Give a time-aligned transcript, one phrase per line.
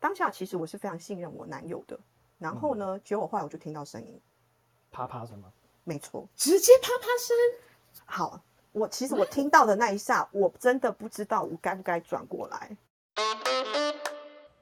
[0.00, 2.00] 当下其实我是非常信任我男友的，
[2.38, 4.18] 然后呢，结果后来我就听到声音，
[4.90, 5.52] 啪啪声吗？
[5.84, 7.36] 没错，直接啪啪声。
[8.06, 8.42] 好，
[8.72, 12.76] 我其实我听到的那一下，我真的不知道我该不该转过来。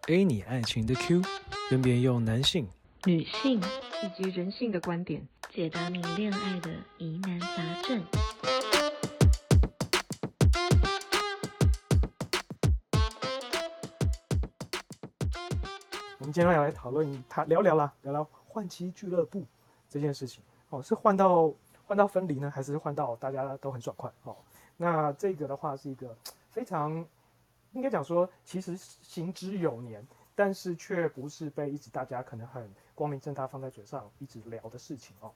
[0.08, 1.22] A 你爱情的 Q，
[1.70, 2.68] 分别用男性、
[3.04, 3.60] 女性
[4.02, 8.02] 以及人性的观点，解答你恋爱的疑难杂症。
[16.30, 19.42] 今天要来讨论他聊聊啦，聊聊换妻俱乐部
[19.88, 20.42] 这件事情。
[20.68, 21.50] 哦，是换到
[21.86, 24.12] 换到分离呢，还是换到大家都很爽快？
[24.24, 24.36] 哦，
[24.76, 26.14] 那这个的话是一个
[26.50, 27.02] 非常
[27.72, 35.32] 应该讲说，其实行之有年，但是却不是被一直大家可能很光明正大放在嘴上一直聊的事情哦。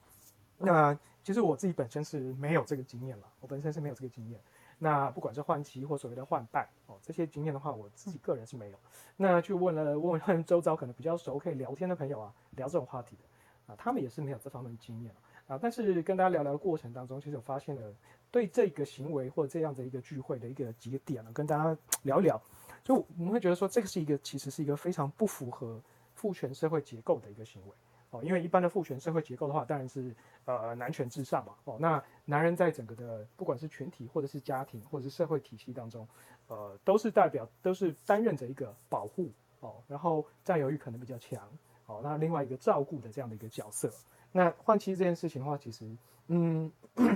[0.59, 4.39] 那其实我自己本身是没有这个经验了，我本身是没有这个经验。
[4.85, 8.79] 那不管是换妻或所谓的换伴哦，这些经验的话，我自己个人是没有。
[9.17, 15.15] 那去问了问问周遭可能比较熟可以聊天的朋友啊，聊这种话题的啊，他们也是没有这方面的经验
[15.47, 15.57] 啊。
[15.57, 17.95] 但是跟大家聊聊的过程当中，其实我发现了
[18.33, 22.43] 对这个行为或这样的一个聚会的一个几个点呢，跟大家聊一聊。
[22.83, 25.81] 就我们会觉得说，这个是一个其实是一个非常不符合
[26.13, 27.75] 父权社会结构的一个行为。
[28.13, 31.55] 哦，因为一般的父权社会结构的话，当然是呃男权至上嘛。
[31.65, 36.07] 哦，那男人在整个的不管是群体或者是家庭或者是社会体系当中，
[36.47, 41.43] 呃，都是代表都是担任着一个保护哦，然后占有欲可能比较强
[41.87, 43.91] 哦，那另外一个照顾的这样的一个角色。
[44.31, 45.91] 那换妻这件事情的话，其实
[46.29, 46.71] 嗯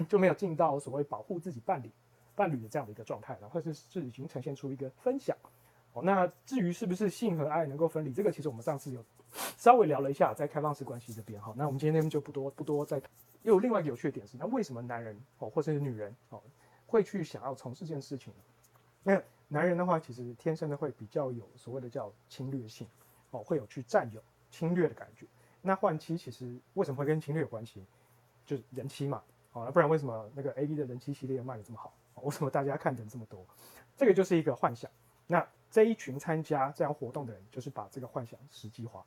[0.08, 1.90] 就没有进到所谓保护自己伴侣
[2.34, 5.36] 伴侣的这样的一个状态了，或者是是已经呈现出一个分享。
[5.92, 9.02] 哦，那至于是不是性和爱能够分离，这个其实我们上次有
[9.56, 13.00] 稍微聊了一下，在开放式关系这边哈，那我们今天就不多不多再。
[13.42, 16.42] 又有另外一个有趣的点是，那为什么男人哦，或者是女人哦，
[16.86, 18.40] 会去想要从事这件事情呢？
[19.04, 22.88] 那男人的话，其实天生的会比较有所谓的叫侵略性
[23.30, 25.26] 哦，会有去占有、侵略的感觉。
[25.62, 27.84] 那换妻其实为什么会跟侵略有关系？
[28.44, 31.92] 就是人妻嘛，哦，那不然为什么那个 A B 的人妻系列卖的这么好？
[32.22, 33.46] 为什么大家看的这么多？
[33.96, 34.90] 这个就是一个幻想。
[35.28, 39.04] 那这一群参加这样活动的人，就是把这个幻想实际化，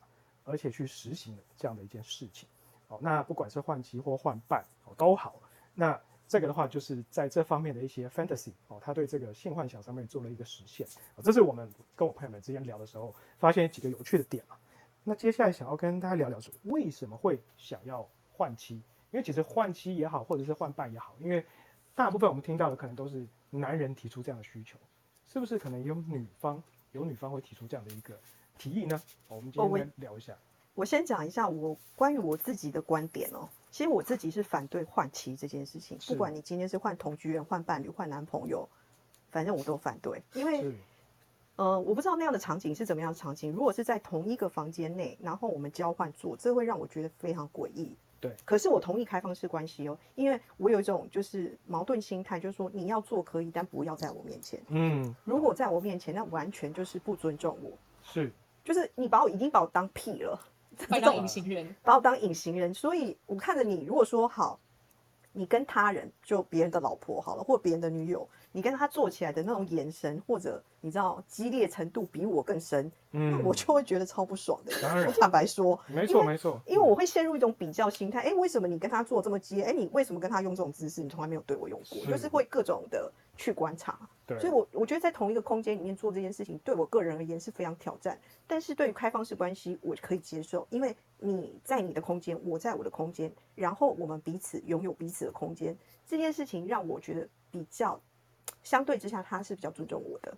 [0.50, 2.48] 而且去实行了这样的一件事情。
[2.88, 5.40] 哦，那不管是换妻或换伴哦都好。
[5.74, 10.86] 那这个的话，就是在这方面的一些 fantasy 哦，他对这个性幻想上面做了一个实现。
[11.16, 14.56] 哦，这是我们跟我朋友们之间聊的时候，发现几个有趣的点嘛。
[15.02, 18.74] 那接下来想要跟大家聊聊说，为什么会想要换妻？
[19.10, 21.44] 因为其实换妻也好，或者是换伴也好，因为
[21.94, 24.78] 大部分我们听到的可能都是男人提出这样的需求。
[25.26, 26.62] 是不是可能有女方
[26.92, 28.18] 有女方会提出这样的一个
[28.58, 29.00] 提议呢？
[29.28, 30.36] 我们今天聊一下。
[30.74, 33.48] 我先讲一下我关于我自己的观点哦。
[33.70, 38.68] 其实我自己是反对换妻这件事情，不管你今天是换同居人、换伴侣、换男朋友，
[39.30, 40.22] 反正我都反对。
[40.34, 40.74] 因为，
[41.56, 43.52] 呃，我不知道那样的场景是怎么样的场景。
[43.52, 47.94] 如果是在同一个房间内，然后我们交换做，这会让我觉得非常诡异。
[48.20, 54.60] 对，可是我同意开放式关系哦，因为我有一种就是矛盾心态，就是说你要做可以，但不要在我面前。
[54.68, 57.70] 嗯，如果在我面前，那完全就是不尊重我。
[58.12, 58.32] 是，
[58.64, 60.38] 就是你把我已经把我当屁了，
[60.88, 62.74] 把我当隐形人，把我当隐形人。
[62.74, 64.58] 所以我看着你，如果说好，
[65.32, 74.72] 你跟他人就别人的老婆好了，或别人的女友，你跟他做起来的那种眼神，或者你知道激烈程度比我更深，嗯，我就会觉得超不爽的。
[75.06, 78.20] 我坦白说，没错没错，因为我会陷入一种比较心态。
[78.20, 79.64] 哎，为什么你跟他做这么激烈？
[79.64, 81.02] 哎，你为什么跟他用这种姿势？
[81.02, 83.98] 你从来没有对我用过，就是会各种的去观察。
[84.26, 88.18] 对，所以我我觉得在同一个空间里面做这件事情，对我个人而言是非常挑战。
[88.46, 95.76] 但是对于开放式关系，我可以接受，因为你在你的空间，我在我的空间，然后我们彼此拥有彼此的空间，
[96.06, 98.00] 这件事情让我觉得比较。
[98.62, 100.36] 相对之下，他是比较尊重我的，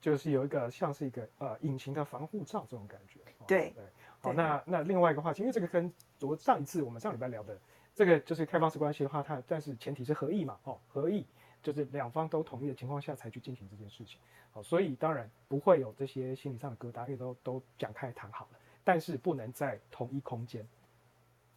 [0.00, 3.20] 就是有一个像是一个呃隐形的防护罩这种感觉。
[3.46, 3.84] 对对，
[4.20, 7.58] 好，那那另外一个话，因为这个跟昨上一次我们上礼拜聊的
[7.94, 11.26] 这个就是开放式关系的话，它但是前提是合意嘛，哦，合意
[11.62, 14.18] 就是两方都同意的情况下才去进行这件事情。
[14.52, 20.66] 好，所以当然不会有这些心理上的疙瘩，因为都都讲开谈好了，但是不能在同一空间。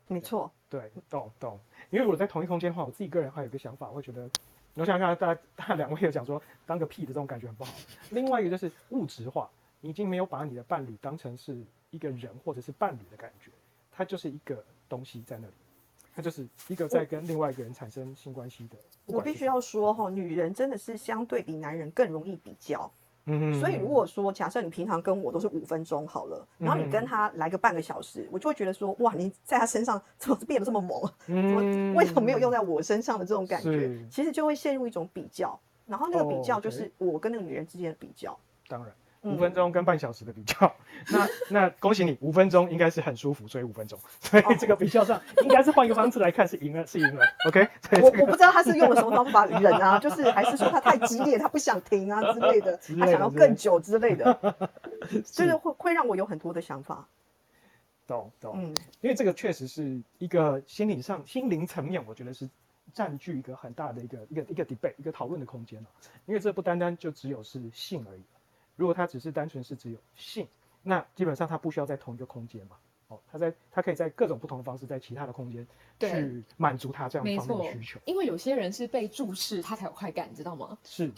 [0.08, 1.60] 没错，对，懂懂。
[1.90, 4.30] 因为我在同一空间的话，我自己个人还有个想法，会觉得。
[4.76, 7.74] 我想想，大大两位有讲说当个屁的这种感觉很不好。
[8.10, 9.50] 另外一个就是物质化，
[9.82, 13.52] 你已经没有把你的伴侣当成是一个人或者是伴侣的感觉，
[13.92, 15.54] 他就是一个东西在那里，
[16.16, 18.78] 他就是一个在跟另外一个人产生性关系的。
[19.06, 22.92] 我必须要说哈，女人真的是相对比男人更容易比较。
[23.26, 31.02] 嗯，所以如果说假设你平常跟我都是五分钟好了，然后你跟他来个半个小时，我就会觉得说哇，你在他身上怎么变得这么猛？
[31.28, 31.62] 怎么
[31.96, 33.88] 为什么没有用在我身上的这种感觉？
[34.10, 38.38] 其实就会陷入一种比较，然后那个比较就是我跟那个女人之间的比较。
[38.68, 38.94] 当然，
[39.24, 40.76] 五分钟跟半小时的比较，
[41.10, 47.68] 那那恭喜你，五分钟应该是很舒服，所以五分钟， 所以这个比较上应该是换一个方式来看是赢了，是赢了， OK？
[47.90, 54.56] 所以我这个我不知道他是用了什么方法忍啊，就是还是说他太激烈，他不想停啊之类的，之类的他想要更久之类的，
[55.26, 57.08] 就是会会让我有很多的想法。
[58.06, 62.50] 懂懂，嗯，因为这个确实是一个心理上心灵层面，我觉得是
[62.94, 65.88] 占据一个很大的一个一个一个 debate 一个讨论的空间了。
[66.26, 68.22] 因为这不单单就只有是性而已，
[68.76, 70.48] 如果它只是单纯是只有性，
[70.82, 72.78] 那基本上它不需要在同一个空间嘛。
[73.14, 75.66] 哦，它在他可以在各种不同的方式，在其他的空间
[76.00, 78.00] 去满足他这样方面的需求。
[78.06, 80.78] 因为有些人是被注视，他才有快感，你知道吗？
[80.84, 81.14] 是有，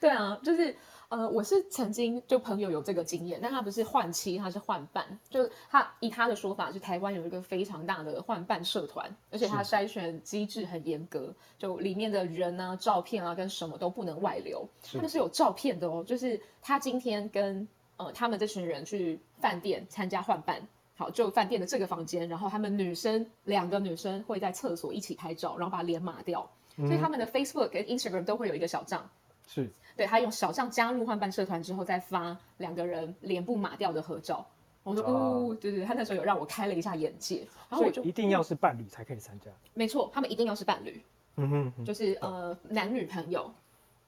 [0.00, 0.74] 对啊，就是
[1.08, 5.04] 呃，我是曾经就朋友有这个经验，但他不是换妻，他是换伴。
[5.28, 14.66] 就他以他的说法，是台湾有一个非常大的换伴社团，而且他筛选机制很严格，就里面的人啊、照片啊跟什么都不能外流。
[14.82, 17.66] 是他们是有照片的哦，就是他今天跟
[17.96, 20.60] 呃他们这群人去饭店参加换伴。
[21.00, 29.08] 好，就饭店的这个房间，然后他们女生两个女生会在厕所一起拍照，然后把脸码掉，所以他们的 Facebook 跟 Instagram 都会有一个小账，
[29.46, 29.70] 是。
[29.96, 34.46] 对他用小账加入换办社团之后，再发两个人脸部码掉的合照。
[34.82, 35.10] 我说哦
[35.50, 39.50] 哦，对对，他那时候有让我开了一下眼界，然后我就一定要是伴侣才可以参加。
[39.72, 41.02] 没错，他们一定要是伴侣，
[41.36, 43.50] 嗯哼哼，就是呃男女朋友，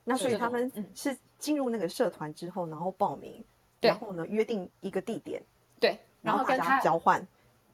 [0.04, 3.44] 那所以他们嗯是进入那个社团之后，然后报名，
[3.80, 5.42] 对然后呢约定一个地点，
[5.78, 7.20] 对，然后大家跟他交换，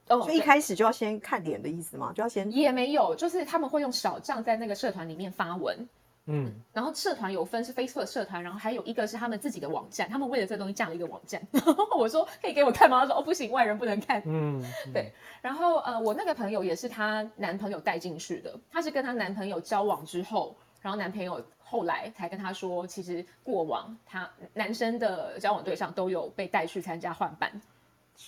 [0.08, 5.88] 哦，就一对开始就要先看脸的意思嘛，就要先也没有，就是他们会用小账在那个社团里面发文，
[6.26, 11.40] 嗯，然后社团有分是 Facebook 社团，然后还有一个是他们自己的网站，他们为了这东西架了一个网站。
[11.52, 13.00] 然后我说可以给我看吗？
[13.00, 14.22] 他说哦不行，外人不能看。
[14.26, 27.60] 嗯，嗯对，然后呃，我那个朋友也是她男朋友带进去的，她是跟她男朋友交往之后，然后男朋友后来才跟她说，其实过往她男生的交往对象都有被带去参加换班，是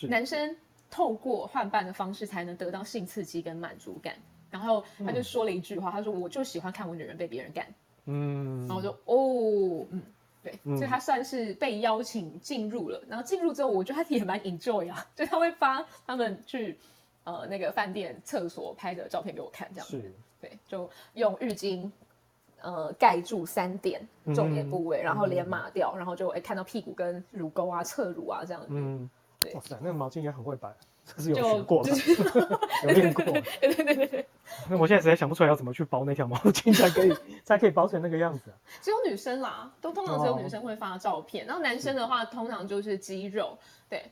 [0.08, 0.56] 男生
[0.90, 4.14] 透过换伴的方式才能得到性刺激跟满足感。
[4.50, 7.66] 然后他就说了一句话，他说我就喜欢看我女人被别人干，
[8.06, 10.02] 嗯，然后我就哦，嗯。
[10.42, 16.78] 对，嗯所以他算是被邀请进入了，然后进入之后，我觉得他也蛮 enjoy 啊，就他会发他们去
[17.24, 20.02] 呃那个饭店厕所拍的照片给我看，这样子。
[20.40, 21.90] 对，就用浴巾
[22.62, 24.00] 呃盖住三点
[24.34, 28.68] 重点部位，然后脸码掉，然后就哎看到屁股跟乳沟啊、侧乳啊这样子。
[28.70, 29.10] 嗯，
[29.40, 30.70] 对哇塞，那个毛巾应该很会摆，
[31.06, 32.14] 这是有就学过的就，是
[32.84, 33.24] 有练过。
[33.24, 34.26] 对对对对对，
[34.68, 38.54] 那我现在实在想不出来要怎么去包那条毛巾才可以才可以包成那个样子啊。
[38.82, 43.58] 只有女生啦，都通常只有哦女生会发照片，然后男生的话通常就是肌肉，
[43.88, 44.04] 对，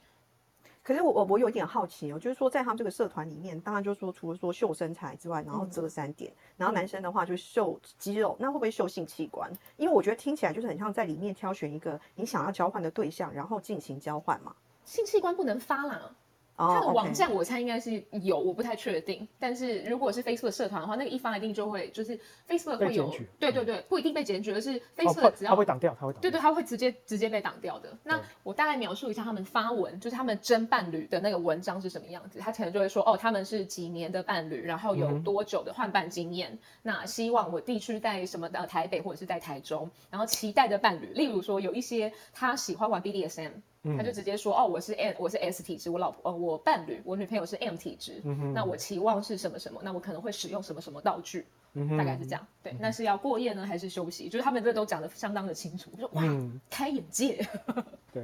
[0.82, 9.52] 可是我我我有点好奇哦，就是说在他们这个社团里面，当然就是说除了说秀身材之外，然后嗯遮三点，然后男生的话就秀肌肉，那会不会秀性器官？
[9.76, 14.54] 因为我觉得听起来就是很像在里面挑选一个你想要交换的对象，然后进行交换嘛。
[14.88, 16.10] 性器官不能发啦。
[16.56, 19.28] 哦他的网站我猜应该是有，我不太确定。
[19.38, 22.18] 但是如果是 Facebook 社团的话，那个一方一定就会就是
[22.48, 26.12] Facebook 会有对对对，不一定被检举，而是哦，Facebook 只要它会挡掉，它会。
[26.14, 27.96] 对对，它会直接直接被挡掉的。
[28.02, 32.40] 那我大概描述一下他们发文，就是他们真伴侣的那个文章是什么样子。
[32.40, 36.58] 他可能就会说，哦，他们是几年的伴侣，然后有多久的换伴经验。
[36.82, 43.52] 那希望我地区在什么的台北或者是在台中，然后期待的伴侣，例如说有一些他喜欢玩 BDSM。
[43.96, 52.46] 他就嗯直接说哦，我是 M，我是 S 体质，我老婆呃，我伴侣，我女朋友是 M 体质，嗯那我期望是什么什么，那我可能会使用什么什么道具，嗯大概是这样。
[52.62, 54.28] 对，那是要过夜呢，还是休息？
[54.28, 57.46] 就是他们这都讲的相当的清楚，我说哇，嗯开眼界。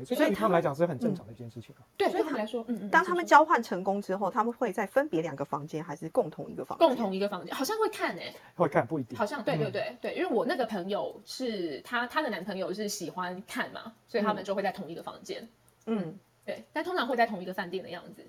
[0.02, 1.82] 对，所以他们来讲是很正常的一件事情啊。
[1.96, 6.88] 对，所以对他们来说，嗯嗯，当他们交换成功之后，他们会再分别两个房间，还是共同一个房间？
[6.88, 9.26] 共同一个房间，好像会看哎、会看不一定好。
[9.26, 15.46] 像对对嗯对对，因为我那个朋友是她她的男朋友是喜欢看嘛，所以他们就会在同一个房间。
[15.86, 18.24] 嗯，对，但通常会在同一个饭店的样子。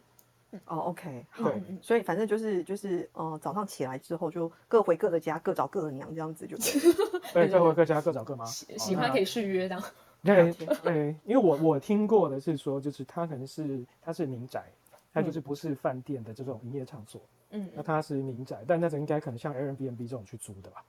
[0.68, 7.22] 哦，OK，好所以反正就是就是呃，早上起来之后就各回各的家，各找各的娘，这样子就对了。
[7.34, 8.46] 对，各回各家各找各妈。
[8.46, 9.84] 喜喜欢可以续约这样。
[10.26, 10.52] 对
[10.84, 14.66] 对，因为我我听过的是说，就是他可能是他是民宅，
[15.14, 20.84] 他就是不是饭店的这种营业场所，嗯那他是民宅，但那种应该可能像 Airbnb 这种去租的吧。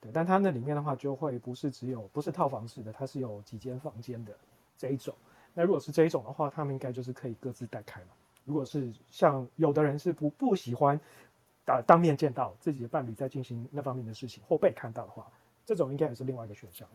[0.00, 4.36] 对，但他那里面的话就会不是只有不是套房式的，它是有几间房间的
[4.76, 5.14] 这一种。
[5.54, 8.08] 那如果是这一种的话，他们应该就是可以各自带开嘛。
[8.44, 10.98] 如果是像有的人是不不喜欢
[11.64, 15.30] 打当面见到自己的伴侣在进行那方面的事情或被看到的话，
[15.64, 16.88] 这种应该也是另外一个选项。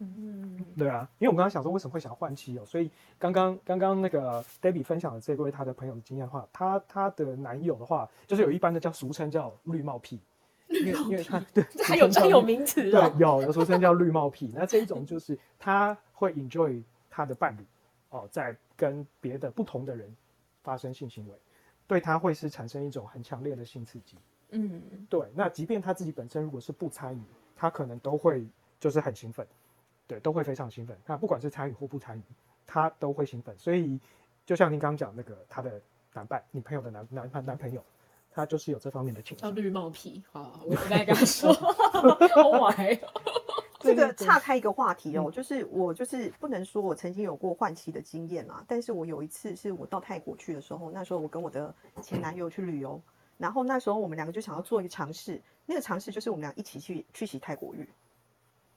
[0.00, 10.20] 嗯，对啊，因为我们刚刚想说为什么会想换妻哦，所以刚刚刚刚那个 Debbie 分享的这位她的朋友的经验的话，她她的男友的话，就是有一般的叫俗称叫绿帽癖，
[10.68, 13.14] 因为因为他对这还有俗称叫绿专有名词对哦。
[13.18, 17.66] 有有俗称叫绿帽癖，那这一种就是他会 enjoy 他的伴侣
[18.10, 20.14] 哦，在跟别的不同的人
[20.62, 21.34] 发生性行为，
[21.86, 24.16] 对他会是产生一种很强烈的性刺激。
[24.50, 27.22] 嗯，对，那即便他自己本身如果是不参与，
[27.56, 28.46] 他可能都会
[28.80, 29.46] 就是很兴奋，
[30.08, 30.98] 对，都会非常兴奋。
[31.06, 32.22] 那不管是参与或不参与，
[32.66, 33.56] 他都会兴奋。
[33.56, 34.00] 所以
[34.44, 35.80] 就像您刚刚讲那个他的
[36.12, 37.80] 男伴，女朋友的男男男男朋友，
[38.32, 39.48] 他就是有这方面的倾向。
[39.48, 41.52] 叫绿帽癖，好，我不再跟他说。
[42.34, 42.98] Oh my！
[43.80, 53.00] 这个岔开一个话题哦，就是 我就是不能说我曾经有过换妻的经验嘛，但是我有一次是我到泰国去的时候，那时候我跟我的前男友去旅游，
[53.36, 57.88] 然后那时候我们两个就想要做一个尝试，那个尝试就是我们俩一起去去洗泰国浴，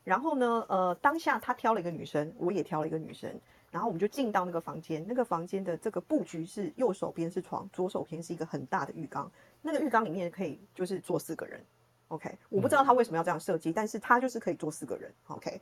[0.04, 3.30] 然后呢，呃，当下他挑了一个女生，我也挑了一个女生，
[3.70, 9.32] 然后我们就进到那个房间，那个房间的这个布局是右手边是床，左手边是一个很大的浴缸，
[9.62, 11.64] 那个浴缸里面可以就是坐四个人。
[12.08, 15.10] OK，我不知道他为什么要这样设计，但是他就是可以坐四个人。
[15.28, 15.62] OK，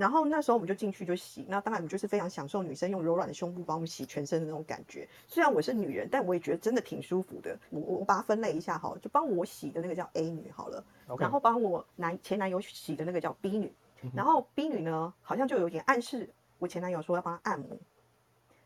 [0.00, 5.06] 然后那时候我们就进去就洗，那当然我们就是非常享受女生用柔软的胸部帮我们洗全身的那种感觉。
[5.28, 7.54] 虽然我是女人，但我也觉得真的挺舒服的。
[7.68, 10.82] 我我把它分类一下哈，就帮我洗的那个叫 A 女好了，
[11.18, 13.70] 然后帮我男前男友洗的那个叫 B 女，
[14.14, 17.68] 然后 B 女呢好像就有点暗示我前男友说要帮他按摩，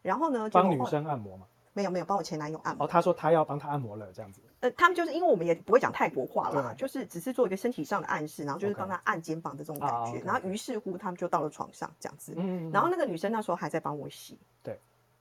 [0.03, 1.49] 然后呢帮女生按摩嘛。
[1.75, 4.41] 没有没有帮我前男友按摩哦，他说他要帮他按摩了，这样子。
[4.61, 12.33] 呃，他们就是因为我们也不会讲泰国话啦，就是只是做一个身体上的暗示，然后就是帮他按肩膀的这种感觉，然后于是乎他们就到了床上这样子。
[12.37, 12.71] 嗯。
[12.71, 14.39] 然后那个女生那时候还在帮我洗。
[14.63, 14.79] 对。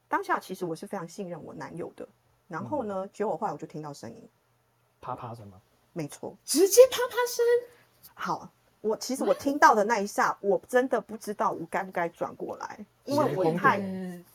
[0.08, 2.08] 当下其实我是非常信任我男友的，
[2.48, 4.30] 然后呢，结果后来我就听到声音，
[5.02, 5.60] 啪啪声吗？
[5.92, 7.44] 没错，直接啪啪声。
[8.14, 8.50] 好，
[8.82, 13.82] 我其实我听到的那一下，我真的不知道我该不该转过来，因为我太。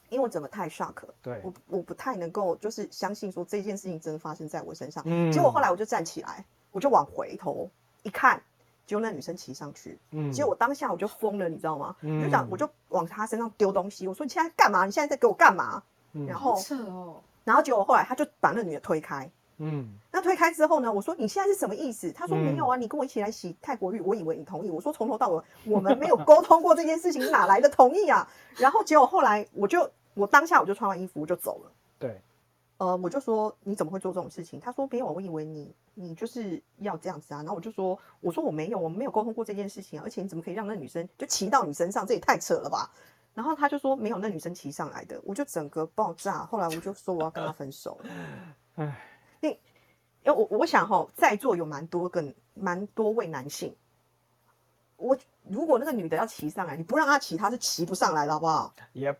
[0.08, 5.02] 因为我整个太 shock，对，我我不太能够就是相信说这件事情真的发生在我身上。
[5.06, 7.70] 嗯，结果后来我就站起来，我就往回头
[8.02, 8.42] 一看，
[8.86, 11.94] 结果那女生骑上去，嗯，结果我当下我就疯了，你知道吗？
[12.00, 14.86] 嗯，就想我就往她身上丢东西，我说你现在干嘛？
[14.86, 15.82] 你现在在给我干嘛？
[16.26, 22.10] 然后哦，然后结果后来他就把那女的推开，嗯，那推开之后呢，我说你现在是什么意思？
[22.12, 24.70] 他说没有啊，你跟我一起来洗泰国浴，我以为你同意。
[24.70, 28.28] 我说从头到尾我们没有沟通过这件事情，哪来的同意啊？
[28.56, 29.90] 然后结果后来我就。
[30.14, 31.70] 我当下我就穿完衣服我就走了。
[31.96, 32.20] 对，
[32.78, 34.58] 呃，我就说你怎么会做这种事情？
[34.58, 37.36] 他说没有，我以为你你就是要这样子啊。
[37.36, 42.04] 然后我就说，我说我没有，我们没有沟通过这件事情啊，而且你怎么可以让那女生就骑到你身上？
[42.04, 42.90] 这也太扯了吧。
[43.32, 46.44] 然后他就说没有，那女生骑上来的，我就整个爆炸。
[46.44, 47.96] 后来我就说我要跟他分手。
[48.74, 49.00] 唉，
[50.34, 53.74] 我我想哈，在座有蛮多个蛮多位男性，
[54.96, 55.16] 我
[55.48, 59.16] 如果那个女的要骑上来，你不让她骑，她是骑不上来的，好不好？Yep。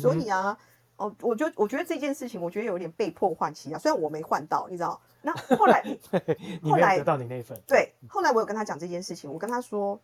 [0.00, 0.58] 所以啊，
[0.96, 3.78] 哦，我就我觉得这件事情，我觉得有点被迫换骑啊。
[3.78, 5.82] 虽然我没换到，你知道，那后来
[6.64, 10.00] 后来得到你那份，对，后来我有跟他讲这件事情，我跟他说，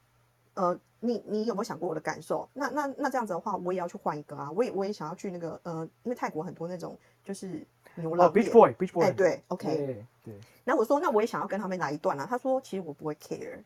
[0.54, 2.48] 呃，你你有没有想过我的感受？
[2.52, 10.34] 那那那这样子的话，我也要去换一个啊，我也我也想要去那个呃，因为泰国很多那种就是牛郎，Beach Boy，Beach Boy，哎，对，OK，对。
[10.64, 12.26] 那我说，那我也想要跟他们来一段啊。
[12.28, 13.62] 他说，其实我不会 care，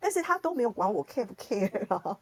[0.00, 2.18] 但是他都没有管我 care 不 care 啊。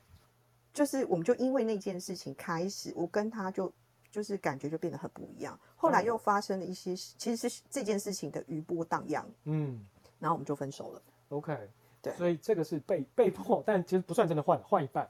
[0.73, 3.71] 就是我们就因为那件事情开始，我跟他就
[4.11, 5.59] 就是感觉就变得很不一样。
[5.77, 9.87] 后来又发生了一些，其实是这件事情的余波荡漾，嗯，
[10.19, 11.03] 然后我们就分手了。
[11.29, 11.57] OK，
[12.03, 15.09] 对，所以这个是被被迫，但其实不算真的换，换一半，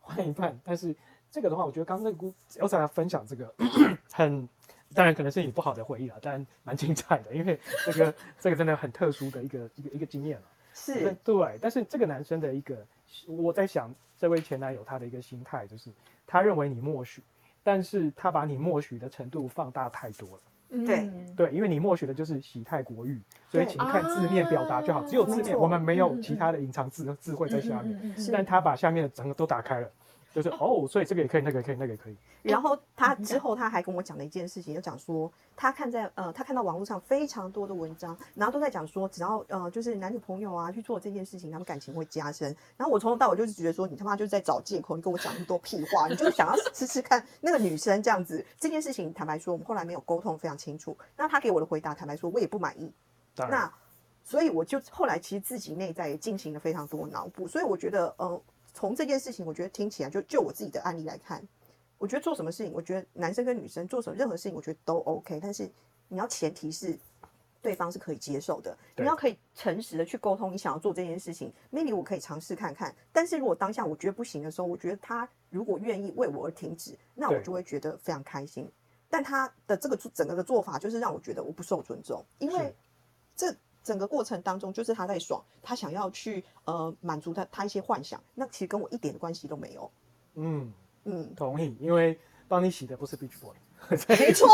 [0.00, 0.58] 换一半。
[0.64, 0.94] 但是
[1.30, 3.54] 这个的话，我觉得刚刚那姑 Elsa 分享这个
[4.12, 4.48] 很，
[4.92, 10.46] 当然可能是你不好的回忆了，但蛮精彩的，因为这个 这个真的很特殊的一个一个一个经验了。
[10.72, 11.58] 是，对。
[11.60, 12.86] 但是这个男生的一个，
[13.26, 13.94] 我在想。
[14.16, 15.90] 这位前男友他的一个心态就是，
[16.24, 17.20] 他认为你默许，
[17.64, 20.40] 但是他把你默许的程度放大太多了。
[20.86, 28.14] 对对，因为你默许的就是喜泰国语，所以请看字面表达就好，只有字面，我们没有其他的隐藏字智慧在下面。
[28.32, 29.88] 但他把下面的整个都打开了。
[30.34, 32.16] 就是哦，所以这个也可以，那个也可以，那个也可以。
[32.42, 42.54] 然后他之后他还跟我讲了一件事情，就讲说他看在呃，他看到网络上非常多的文章，然后都在讲说，只要呃，就是男女朋友啊去做这件事情，他们感情会加深。
[42.76, 48.44] 然后我从头到尾就是觉得说，你他妈就是在找借口，你跟我讲那么多屁话，你就是想要试试看那个女生这样子。
[48.58, 50.96] 这件事情坦白说，我们后来没有沟通非常清楚。
[51.16, 52.92] 那他给我的回答，坦白说，我也不满意。
[53.36, 53.72] 那
[54.24, 58.42] 所以我就后来其实自己内在也进行了非常多脑补，所以我觉得呃。
[58.74, 61.42] 从这件事情，我觉得听起来就就我自己的案例来看，
[61.96, 65.38] 我觉得做什么事情，我觉得男生跟女生做什么任何事情，我觉得都 OK。
[65.40, 65.70] 但是
[66.08, 66.98] 你要前提是
[67.62, 72.94] 对方是可以接受的，你要可以诚实的去沟通，你想要做这件事情，maybe 我可以尝试看看。
[73.12, 78.68] 但是如果当下我觉得不行的时候，我觉得他如果愿意为我而停止，那我就会觉得非常开心。
[79.08, 82.74] 但他的这个整个的做法，就是让我觉得我不受尊重，因为
[83.36, 83.54] 这。
[83.84, 89.90] 整个过程当中，就是他在爽，他想要去呃满足他他一些幻想，那其实跟我一点关系都没有。
[90.34, 90.72] 嗯，
[91.04, 93.54] 嗯，同意，因为帮你洗的不是 Beach Boy。
[94.08, 94.48] 没错，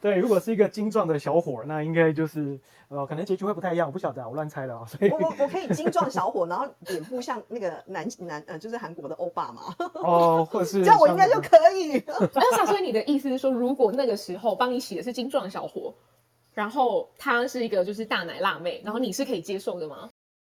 [0.00, 2.58] 对，如果是一个精壮的小伙儿，那应该就是
[2.88, 4.84] 呃，可能结局会不太一样，我不晓得啊，我乱猜的啊。
[4.86, 9.62] 所以我我我可以精壮小伙，然后脸部像那个男男呃，就是韩国的欧巴嘛，
[9.94, 12.02] 哦，或者是这样我应该就可以。
[12.34, 15.94] 那想所以你的意思是说，如果那个时候帮你洗的是精壮小伙，
[16.54, 20.08] 然后她是一个就是大奶辣妹，然后你是可以接受的吗？